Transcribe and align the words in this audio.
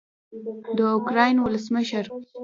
د 0.77 0.79
اوکراین 0.95 1.37
ولسمشر 1.39 2.05